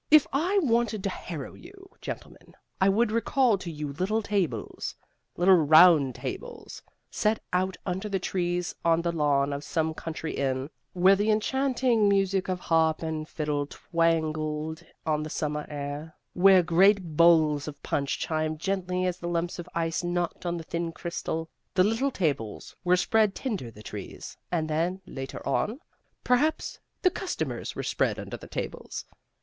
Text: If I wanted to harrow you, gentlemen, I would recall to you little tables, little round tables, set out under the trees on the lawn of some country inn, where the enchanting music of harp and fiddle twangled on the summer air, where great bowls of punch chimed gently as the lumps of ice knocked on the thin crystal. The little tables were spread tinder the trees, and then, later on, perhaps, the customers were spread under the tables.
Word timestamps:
If 0.09 0.25
I 0.33 0.57
wanted 0.63 1.03
to 1.03 1.11
harrow 1.11 1.53
you, 1.53 1.87
gentlemen, 2.01 2.55
I 2.81 2.89
would 2.89 3.11
recall 3.11 3.59
to 3.59 3.69
you 3.69 3.93
little 3.93 4.23
tables, 4.23 4.95
little 5.37 5.53
round 5.57 6.15
tables, 6.15 6.81
set 7.11 7.39
out 7.53 7.77
under 7.85 8.09
the 8.09 8.17
trees 8.17 8.73
on 8.83 9.03
the 9.03 9.11
lawn 9.11 9.53
of 9.53 9.63
some 9.63 9.93
country 9.93 10.33
inn, 10.33 10.71
where 10.93 11.15
the 11.15 11.29
enchanting 11.29 12.09
music 12.09 12.49
of 12.49 12.59
harp 12.59 13.03
and 13.03 13.29
fiddle 13.29 13.67
twangled 13.67 14.83
on 15.05 15.21
the 15.21 15.29
summer 15.29 15.67
air, 15.69 16.15
where 16.33 16.63
great 16.63 17.15
bowls 17.15 17.67
of 17.67 17.83
punch 17.83 18.17
chimed 18.17 18.57
gently 18.59 19.05
as 19.05 19.19
the 19.19 19.29
lumps 19.29 19.59
of 19.59 19.69
ice 19.75 20.03
knocked 20.03 20.47
on 20.47 20.57
the 20.57 20.63
thin 20.63 20.91
crystal. 20.91 21.47
The 21.75 21.83
little 21.83 22.09
tables 22.09 22.75
were 22.83 22.97
spread 22.97 23.35
tinder 23.35 23.69
the 23.69 23.83
trees, 23.83 24.35
and 24.51 24.67
then, 24.67 25.01
later 25.05 25.47
on, 25.47 25.79
perhaps, 26.23 26.79
the 27.03 27.11
customers 27.11 27.75
were 27.75 27.83
spread 27.83 28.17
under 28.17 28.37
the 28.37 28.47
tables. 28.47 29.05